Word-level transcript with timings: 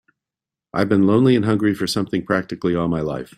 I've 0.73 0.89
been 0.89 1.05
lonely 1.05 1.35
and 1.35 1.45
hungry 1.45 1.75
for 1.75 1.85
something 1.85 2.25
practically 2.25 2.75
all 2.75 2.87
my 2.87 3.01
life. 3.01 3.29